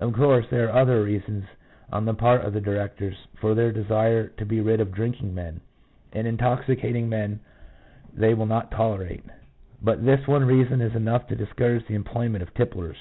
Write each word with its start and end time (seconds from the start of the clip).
Of 0.00 0.14
course 0.14 0.46
there 0.48 0.70
are 0.72 0.80
other 0.80 1.02
reasons 1.02 1.44
on 1.92 2.06
the 2.06 2.14
part 2.14 2.40
of 2.40 2.54
the 2.54 2.60
directors 2.62 3.26
for 3.38 3.54
their 3.54 3.70
desire 3.70 4.28
to 4.28 4.46
be 4.46 4.62
rid 4.62 4.80
of 4.80 4.92
drinking 4.92 5.34
men, 5.34 5.60
and 6.10 6.26
intoxicated 6.26 7.04
men 7.06 7.40
they 8.14 8.32
will 8.32 8.46
not 8.46 8.70
tolerate; 8.70 9.24
but 9.82 10.02
this 10.02 10.26
one 10.26 10.46
reason 10.46 10.80
is 10.80 10.94
enough 10.96 11.26
to 11.26 11.36
discourage 11.36 11.86
the 11.86 11.96
employment 11.96 12.40
of 12.42 12.54
tipplers. 12.54 12.96